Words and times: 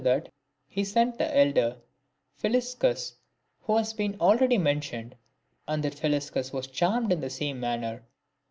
that, 0.03 0.29
he 0.67 0.83
sent 0.83 1.19
the 1.19 1.37
elder, 1.37 1.77
Philiscus, 2.35 3.13
who 3.61 3.77
has 3.77 3.93
been 3.93 4.19
already 4.19 4.57
men 4.57 4.79
tioned, 4.81 5.13
and 5.67 5.83
that 5.83 5.93
Philiscus 5.93 6.51
was 6.51 6.65
charmed 6.65 7.11
in 7.11 7.21
the 7.21 7.29
same 7.29 7.59
manner. 7.59 8.01